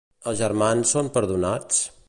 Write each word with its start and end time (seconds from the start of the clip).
Els 0.31 0.39
germans 0.39 0.95
són 0.95 1.11
perdonats? 1.19 1.85